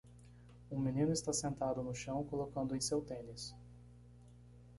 Um 0.71 0.79
menino 0.81 1.11
está 1.11 1.31
sentado 1.31 1.83
no 1.83 1.93
chão 1.93 2.23
colocando 2.23 2.75
em 2.75 2.81
seu 2.81 3.01
tênis. 3.01 3.55